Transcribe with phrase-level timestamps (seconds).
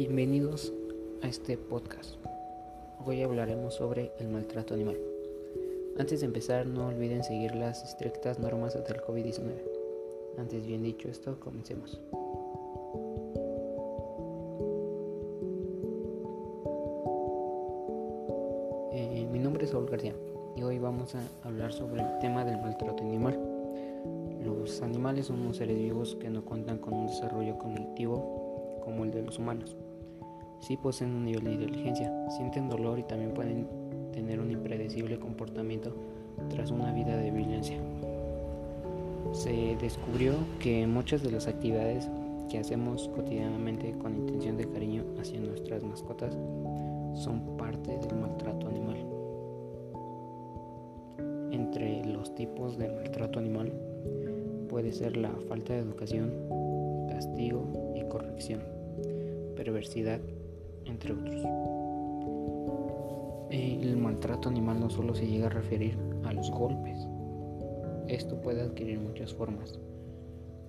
[0.00, 0.72] Bienvenidos
[1.22, 2.14] a este podcast.
[3.04, 4.96] Hoy hablaremos sobre el maltrato animal.
[5.98, 9.60] Antes de empezar, no olviden seguir las estrictas normas del COVID-19.
[10.38, 12.00] Antes bien dicho esto, comencemos.
[18.92, 20.14] Eh, mi nombre es Saúl García
[20.54, 23.36] y hoy vamos a hablar sobre el tema del maltrato animal.
[24.44, 29.10] Los animales son unos seres vivos que no cuentan con un desarrollo cognitivo como el
[29.10, 29.76] de los humanos.
[30.60, 33.66] Sí poseen un nivel de inteligencia, sienten dolor y también pueden
[34.12, 35.94] tener un impredecible comportamiento
[36.50, 37.78] tras una vida de violencia.
[39.32, 42.08] Se descubrió que muchas de las actividades
[42.48, 46.34] que hacemos cotidianamente con intención de cariño hacia nuestras mascotas
[47.14, 48.96] son parte del maltrato animal.
[51.52, 53.72] Entre los tipos de maltrato animal
[54.68, 56.32] puede ser la falta de educación,
[57.08, 58.62] castigo y corrección,
[59.56, 60.20] perversidad,
[60.88, 61.42] entre otros.
[63.50, 67.08] El maltrato animal no solo se llega a referir a los golpes,
[68.08, 69.78] esto puede adquirir muchas formas,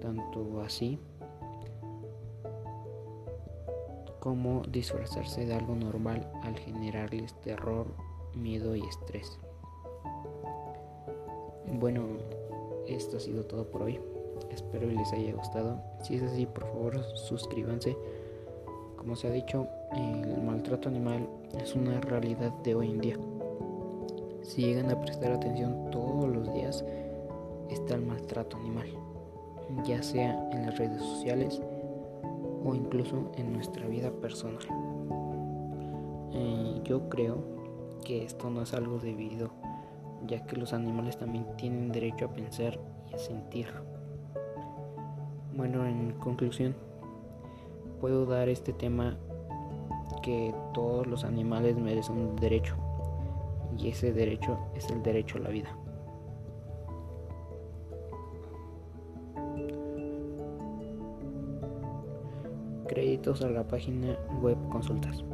[0.00, 0.98] tanto así
[4.20, 7.94] como disfrazarse de algo normal al generarles terror,
[8.34, 9.38] miedo y estrés.
[11.78, 12.06] Bueno,
[12.86, 14.00] esto ha sido todo por hoy.
[14.50, 15.78] Espero les haya gustado.
[16.02, 17.96] Si es así, por favor, suscríbanse.
[19.06, 21.28] Como se ha dicho, el maltrato animal
[21.62, 23.16] es una realidad de hoy en día.
[24.42, 26.84] Si llegan a prestar atención todos los días,
[27.70, 28.88] está el maltrato animal,
[29.84, 31.62] ya sea en las redes sociales
[32.64, 34.66] o incluso en nuestra vida personal.
[36.32, 37.44] Eh, yo creo
[38.04, 39.52] que esto no es algo debido
[40.26, 42.76] ya que los animales también tienen derecho a pensar
[43.08, 43.68] y a sentir.
[45.54, 46.74] Bueno, en conclusión,
[48.00, 49.16] puedo dar este tema
[50.22, 52.76] que todos los animales merecen un derecho
[53.78, 55.76] y ese derecho es el derecho a la vida.
[62.88, 65.24] Créditos a la página web consultas.